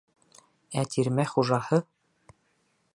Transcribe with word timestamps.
Ә 0.83 0.85
тирмә 0.95 1.27
хужаһы: 1.33 1.81